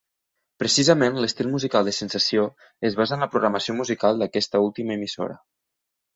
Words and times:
Precisament 0.61 1.19
l'estil 1.25 1.51
musical 1.55 1.85
de 1.89 1.93
Sensació 1.97 2.47
es 2.91 2.97
basa 3.01 3.15
en 3.19 3.25
la 3.27 3.29
programació 3.35 3.77
musical 3.83 4.25
d'aquesta 4.25 4.65
última 4.71 4.99
emissora. 4.99 5.39